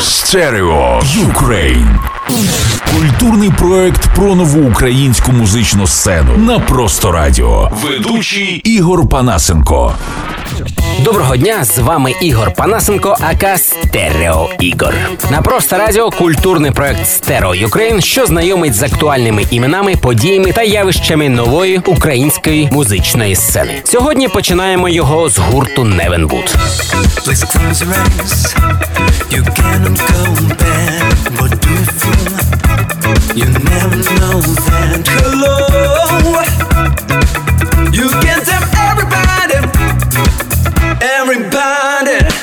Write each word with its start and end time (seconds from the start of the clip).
Stereo 0.00 1.00
Ukraine. 1.04 1.98
Культурний 2.90 3.50
проект 3.50 4.14
про 4.14 4.34
нову 4.34 4.70
українську 4.70 5.32
музичну 5.32 5.86
сцену 5.86 6.36
на 6.36 6.58
просто 6.58 7.12
радіо. 7.12 7.70
Ведучий 7.82 8.60
Ігор 8.64 9.08
Панасенко. 9.08 9.94
Доброго 11.04 11.36
дня, 11.36 11.64
з 11.64 11.78
вами 11.78 12.14
Ігор 12.20 12.54
Панасенко, 12.54 13.16
aka 13.20 13.58
Стерео 13.58 14.50
Ігор. 14.60 14.94
На 15.30 15.42
просто 15.42 15.78
радіо 15.78 16.10
культурний 16.10 16.70
проект 16.70 17.06
Stereo 17.06 17.54
Ukraine, 17.54 18.00
що 18.00 18.26
знайомить 18.26 18.74
з 18.74 18.82
актуальними 18.82 19.44
іменами, 19.50 19.96
подіями 19.96 20.52
та 20.52 20.62
явищами 20.62 21.28
нової 21.28 21.78
української 21.86 22.68
музичної 22.72 23.36
сцени. 23.36 23.80
Сьогодні 23.84 24.28
починаємо 24.28 24.88
його 24.88 25.28
з 25.28 25.38
гурту 25.38 25.84
Невенвуд. 25.84 26.56
You 29.36 29.42
go 29.42 29.50
back. 30.56 31.12
Do? 31.60 31.68
You 33.38 33.44
never 33.44 34.00
know 34.16 34.40
that. 34.40 35.06
Hello. 35.06 35.75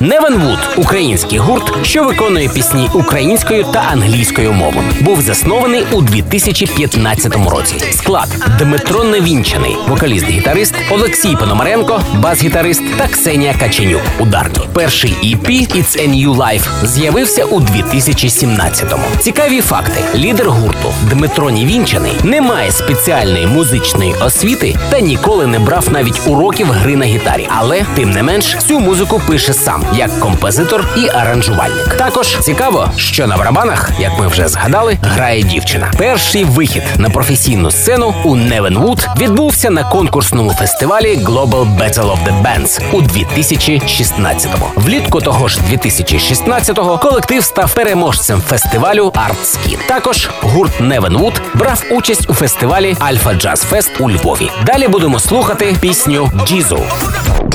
Невенвуд 0.00 0.58
український 0.76 1.38
гурт, 1.38 1.86
що 1.86 2.04
виконує 2.04 2.48
пісні 2.48 2.90
українською 2.94 3.64
та 3.64 3.78
англійською 3.92 4.52
мовами, 4.52 4.92
був 5.00 5.20
заснований 5.20 5.84
у 5.92 6.00
2015 6.02 7.50
році. 7.50 7.74
Склад 7.92 8.28
Дмитро 8.58 9.04
Невінчаний, 9.04 9.76
вокаліст-гітарист, 9.88 10.74
Олексій 10.90 11.36
Пономаренко, 11.36 12.00
бас-гітарист 12.14 12.82
та 12.96 13.08
Ксенія 13.08 13.54
Каченюк. 13.60 14.02
Ударні 14.18 14.68
перший 14.72 15.10
EP 15.24 15.76
«It's 15.76 16.00
a 16.00 16.08
New 16.08 16.36
Life» 16.36 16.86
з'явився 16.86 17.44
у 17.44 17.60
2017-му. 17.60 19.04
Цікаві 19.20 19.60
факти: 19.60 20.00
лідер 20.14 20.50
гурту 20.50 20.92
Дмитро 21.10 21.50
Невінчаний 21.50 22.12
не 22.24 22.40
має 22.40 22.70
спеціальної 22.70 23.46
музичної 23.46 24.14
освіти 24.20 24.76
та 24.90 25.00
ніколи 25.00 25.46
не 25.46 25.58
брав 25.58 25.88
навіть 25.90 26.20
уроків 26.26 26.70
гри 26.70 26.96
на 26.96 27.04
гітарі, 27.04 27.48
але 27.58 27.86
тим 27.94 28.10
не 28.10 28.22
менш 28.22 28.56
цю 28.68 28.80
музику 28.80 29.22
пише 29.26 29.54
сам 29.54 29.84
як 29.94 30.20
композитор 30.20 30.84
і 30.96 31.08
аранжувальник. 31.08 31.94
Також 31.94 32.36
цікаво, 32.40 32.90
що 32.96 33.26
на 33.26 33.36
барабанах, 33.36 33.90
як 33.98 34.18
ми 34.18 34.28
вже 34.28 34.48
згадали, 34.48 34.98
грає 35.02 35.42
дівчина. 35.42 35.90
Перший 35.98 36.44
вихід 36.44 36.82
на 36.98 37.10
професійну 37.10 37.70
сцену 37.70 38.14
у 38.24 38.36
Невенвуд 38.36 39.06
відбувся 39.18 39.70
на 39.70 39.84
конкурсному 39.84 40.52
фестивалі 40.52 41.16
Global 41.16 41.76
Battle 41.78 42.10
of 42.10 42.18
the 42.26 42.42
Bands 42.42 42.80
у 42.92 43.02
2016-му. 43.02 44.66
Влітку 44.76 45.20
того 45.20 45.48
ж 45.48 45.58
2016-го 45.72 46.98
колектив 46.98 47.44
став 47.44 47.74
переможцем 47.74 48.42
фестивалю 48.48 49.08
Artskin. 49.08 49.78
Також 49.88 50.28
гурт 50.40 50.80
Невенвуд 50.80 51.42
брав 51.54 51.82
участь 51.90 52.30
у 52.30 52.34
фестивалі 52.34 52.96
Альфа 52.98 53.34
Джаз 53.34 53.62
Фест 53.62 53.90
у 54.00 54.10
Львові. 54.10 54.50
Далі 54.66 54.88
будемо 54.88 55.20
слухати 55.20 55.76
пісню 55.80 56.30
Джізу. 56.46 56.78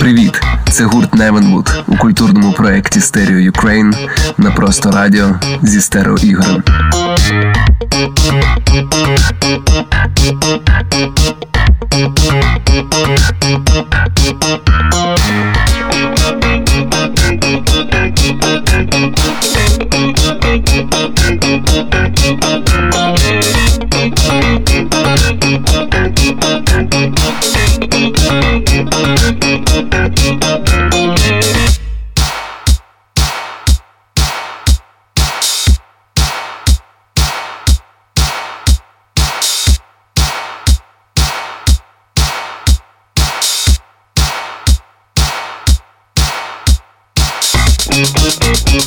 Привіт, 0.00 0.40
це 0.78 0.84
гурт 0.84 1.14
Невенвуд 1.14 1.84
у 1.86 1.96
культурному 1.96 2.52
проєкті 2.52 3.00
Stereo 3.00 3.38
Ukraine 3.38 3.94
на 4.36 4.50
просто 4.50 4.90
радіо 4.90 5.40
зі 5.62 5.80
стерео 5.80 6.16
ігорем. 6.16 6.62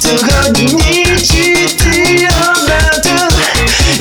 Сьогодні 0.01 1.05
чити 1.17 2.29
обрати, 2.49 3.35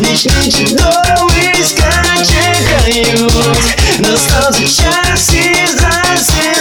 нічні 0.00 0.53
чудовиська 0.53 2.04
чекають, 2.16 3.99
настав 3.99 4.54
час 4.59 5.31
і 5.34 5.66
засинають. 5.66 6.59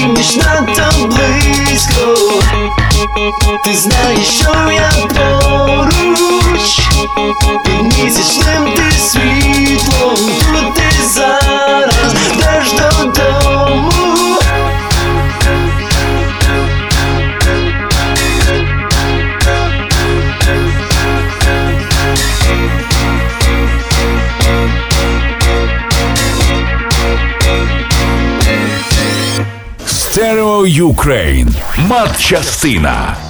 Любиміш 0.00 0.36
надто 0.36 1.06
близько, 1.06 2.16
ти 3.64 3.74
знаєш, 3.76 4.26
що 4.28 4.54
я 4.72 4.92
поруч, 5.08 6.80
під 7.64 7.98
місячним 7.98 8.74
ти 8.76 8.98
світлом, 8.98 10.16
тут 10.38 10.74
ти 10.74 10.90
зараз. 11.14 12.14
Йдеш 12.32 12.72
додому. 12.72 14.11
Stereo 30.62 30.66
Ukraine. 30.66 31.48
Матчастина. 31.88 33.21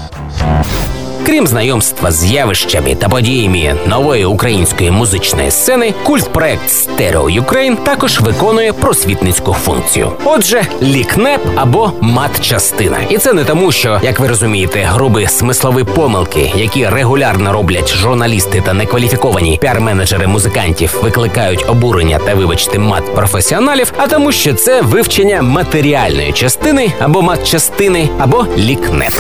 Крім 1.27 1.47
знайомства 1.47 2.10
з 2.12 2.25
явищами 2.25 2.94
та 2.94 3.09
подіями 3.09 3.75
нової 3.87 4.25
української 4.25 4.91
музичної 4.91 5.50
сцени, 5.50 5.94
культпроект 6.03 6.69
Stereo 6.69 7.31
Ukraine 7.31 7.76
також 7.77 8.21
виконує 8.21 8.72
просвітницьку 8.72 9.53
функцію. 9.53 10.12
Отже, 10.25 10.62
лікнеп 10.82 11.41
або 11.56 11.93
мат-частина. 12.00 12.97
І 13.11 13.19
це 13.19 13.32
не 13.32 13.44
тому, 13.44 13.72
що, 13.72 14.00
як 14.03 14.21
ви 14.21 14.28
розумієте, 14.28 14.81
грубі 14.81 15.27
смислові 15.27 15.84
помилки, 15.84 16.53
які 16.56 16.88
регулярно 16.88 17.53
роблять 17.53 17.94
журналісти 17.94 18.62
та 18.66 18.72
некваліфіковані 18.72 19.61
піар-менеджери 19.62 20.27
музикантів, 20.27 20.99
викликають 21.03 21.65
обурення 21.69 22.19
та, 22.19 22.34
вибачте, 22.34 22.78
мат 22.78 23.15
професіоналів, 23.15 23.93
а 23.97 24.06
тому, 24.06 24.32
що 24.32 24.55
це 24.55 24.82
вивчення 24.82 25.43
матеріальної 25.43 26.32
частини 26.32 26.93
або 27.00 27.22
мат-частини, 27.22 28.09
або 28.19 28.47
лікнеп. 28.59 29.12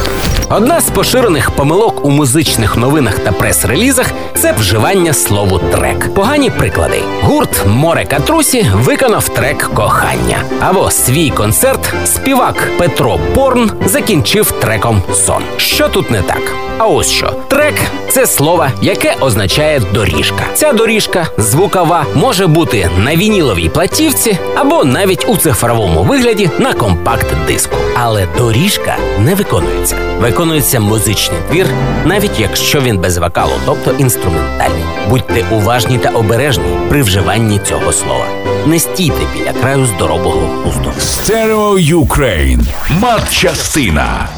Одна 0.56 0.80
з 0.80 0.90
поширених 0.90 1.50
помилок 1.50 2.04
у 2.04 2.10
музичних 2.10 2.76
новинах 2.76 3.18
та 3.18 3.32
прес-релізах 3.32 4.06
це 4.34 4.52
вживання 4.52 5.12
слову 5.12 5.58
трек. 5.58 6.14
Погані 6.14 6.50
приклади. 6.50 7.02
Гурт 7.22 7.66
Море 7.66 8.04
Катрусі 8.04 8.66
виконав 8.74 9.28
трек 9.28 9.70
кохання. 9.74 10.38
Або 10.60 10.90
свій 10.90 11.30
концерт 11.30 11.94
співак 12.04 12.70
Петро 12.78 13.18
Порн 13.34 13.70
закінчив 13.84 14.50
треком 14.50 15.02
сон. 15.14 15.42
Що 15.56 15.88
тут 15.88 16.10
не 16.10 16.22
так? 16.22 16.42
А 16.78 16.86
ось 16.86 17.10
що 17.10 17.32
трек 17.48 17.74
це 18.08 18.26
слово, 18.26 18.66
яке 18.82 19.16
означає 19.20 19.82
доріжка. 19.94 20.44
Ця 20.54 20.72
доріжка 20.72 21.26
звукова 21.38 22.06
може 22.14 22.46
бути 22.46 22.90
на 22.98 23.16
вініловій 23.16 23.68
платівці 23.68 24.38
або 24.56 24.84
навіть 24.84 25.28
у 25.28 25.36
цифровому 25.36 26.02
вигляді 26.02 26.50
на 26.58 26.72
компакт-диску. 26.72 27.76
Але 27.94 28.26
доріжка 28.38 28.96
не 29.18 29.34
виконується. 29.34 29.96
Виконується 30.20 30.41
музичний 30.80 31.40
твір, 31.50 31.66
навіть 32.04 32.40
якщо 32.40 32.80
він 32.80 32.98
без 32.98 33.18
вокалу, 33.18 33.52
тобто 33.66 33.90
інструментальний. 33.98 34.84
Будьте 35.10 35.44
уважні 35.50 35.98
та 35.98 36.08
обережні 36.10 36.64
при 36.88 37.02
вживанні 37.02 37.58
цього 37.58 37.92
слова. 37.92 38.26
Не 38.66 38.78
стійте 38.78 39.20
біля 39.34 39.52
краю 39.52 39.86
здорового 39.86 40.62
глузду. 40.62 40.92
Stereo 40.98 41.78
Ukraine. 41.78 42.66
Матчастина. 43.00 44.28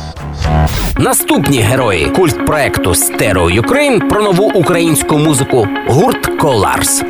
Наступні 0.99 1.59
герої 1.59 2.07
культ 2.07 2.47
проекту 2.47 2.95
Stereo 2.95 3.51
Ukraine 3.51 4.01
про 4.01 4.23
нову 4.23 4.45
українську 4.45 5.19
музику 5.19 5.69
гурт 5.89 6.27
Коларс. 6.41 7.03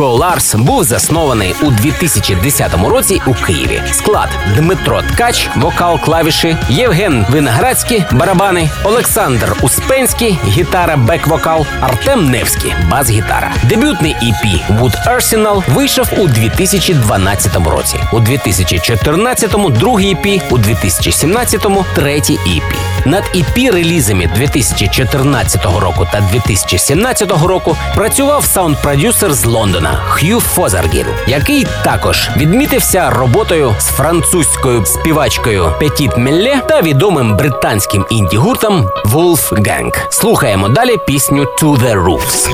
Коларс 0.00 0.54
був 0.54 0.84
заснований 0.84 1.54
у 1.62 1.70
2010 1.70 2.88
році 2.88 3.20
у 3.26 3.34
Києві. 3.34 3.82
Склад 3.92 4.28
Дмитро 4.56 5.02
Ткач, 5.02 5.48
вокал, 5.56 6.00
клавіші, 6.00 6.56
Євген 6.68 7.26
Виноградський, 7.30 8.04
барабани, 8.12 8.70
Олександр 8.84 9.56
Успенський, 9.62 10.38
гітара, 10.46 10.96
бек-вокал, 10.96 11.66
Артем 11.80 12.30
Невський, 12.30 12.74
бас-гітара. 12.90 13.52
Дебютний 13.62 14.14
EP 14.14 14.60
Wood 14.78 15.08
Arsenal 15.08 15.74
вийшов 15.74 16.08
у 16.18 16.28
2012 16.28 17.66
році. 17.66 17.96
У 18.12 18.20
2014-му 18.20 19.70
другий 19.70 20.14
EP, 20.14 20.42
у 20.50 20.58
2017-му 20.58 21.84
третій 21.94 22.38
EP. 22.46 22.74
Над 23.06 23.24
EP 23.34 23.72
релізами 23.72 24.30
2014 24.34 25.64
року 25.64 26.06
та 26.12 26.20
2017 26.20 27.44
року 27.46 27.76
працював 27.94 28.44
саунд-продюсер 28.44 29.32
з 29.32 29.44
Лондона 29.44 29.89
Хью 30.08 30.40
Фозергілл, 30.40 31.06
який 31.26 31.66
також 31.84 32.30
відмітився 32.36 33.10
роботою 33.10 33.74
з 33.78 33.86
французькою 33.86 34.86
співачкою 34.86 35.72
Petite 35.80 36.16
Meller 36.16 36.60
та 36.68 36.80
відомим 36.80 37.36
британським 37.36 38.06
інді-гуртом 38.10 38.88
Wolf 39.04 39.52
Gang. 39.52 39.94
Слухаємо 40.10 40.68
далі 40.68 40.96
пісню 41.06 41.42
«To 41.42 41.78
the 41.78 42.04
Roofs». 42.04 42.48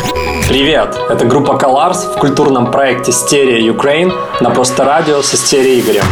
Привет! 0.49 0.95
Это 1.11 1.29
группа 1.29 1.53
Colors 1.53 2.17
в 2.17 2.19
культурном 2.19 2.71
проекте 2.71 3.13
Стерео 3.13 3.73
Ukraine 3.73 4.13
на 4.41 4.51
Просто 4.51 4.85
Радио 4.85 5.23
со 5.23 5.37
Стерео 5.37 5.81
Игорем. 5.81 6.07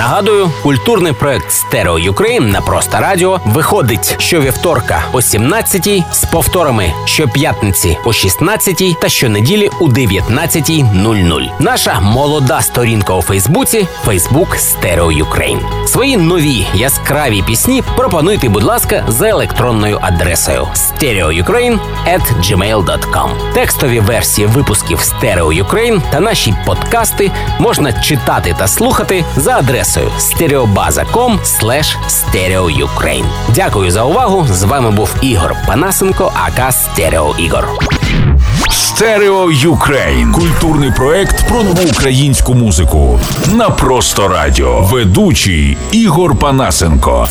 Нагадую, 0.00 0.50
культурний 0.62 1.12
проект 1.12 1.52
Stereo 1.52 1.98
Ukraine 1.98 2.50
на 2.50 2.60
просто 2.60 2.98
радіо 2.98 3.40
виходить 3.44 4.16
щовівторка 4.18 5.04
о 5.12 5.16
17-й, 5.16 6.04
з 6.12 6.24
повторами 6.24 6.92
щоп'ятниці 7.04 7.98
о 8.04 8.08
16-й 8.08 8.96
та 9.00 9.08
щонеділі 9.08 9.70
у 9.80 9.88
19.00. 9.88 11.50
Наша 11.58 12.00
молода 12.00 12.62
сторінка 12.62 13.14
у 13.14 13.22
Фейсбуці 13.22 13.88
Facebook 14.06 14.56
Stereo 14.56 15.12
Ukraine. 15.12 15.60
Свої 15.86 16.16
нові 16.16 16.66
яскраві 16.74 17.42
пісні 17.42 17.82
пропонуйте, 17.96 18.48
будь 18.48 18.62
ласка, 18.62 19.04
за 19.08 19.28
електронною 19.28 19.98
адресою 20.02 20.68
stereoukraine.gmail.com 20.74 23.52
Текстові 23.54 24.00
версії 24.00 24.46
випусків 24.46 25.00
Stereo 25.00 25.52
Ukraine 25.52 26.02
та 26.12 26.20
наші 26.20 26.54
подкасти 26.66 27.30
можна 27.58 27.92
читати 27.92 28.56
та 28.58 28.68
слухати 28.68 29.24
за 29.36 29.58
адресою 29.90 30.10
stereobaza.com 30.18 31.38
stereoukraine. 32.08 33.24
Дякую 33.54 33.90
за 33.90 34.04
увагу. 34.04 34.46
З 34.50 34.62
вами 34.62 34.90
був 34.90 35.14
Ігор 35.20 35.56
Панасенко, 35.66 36.32
aka 36.34 36.72
Стерео 36.72 37.34
Ігор. 37.38 37.68
Stereo 38.70 39.50
Ukraine. 39.50 40.32
Культурний 40.32 40.90
проект 40.90 41.48
про 41.48 41.62
нову 41.62 41.82
українську 41.92 42.54
музику. 42.54 43.20
На 43.54 43.70
просто 43.70 44.28
радіо. 44.28 44.80
Ведучий 44.80 45.76
Ігор 45.92 46.38
Панасенко. 46.38 47.28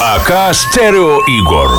aka 0.00 0.54
Стерео 0.54 1.18
Ігор. 1.28 1.70